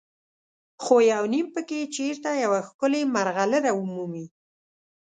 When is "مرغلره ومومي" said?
3.15-4.25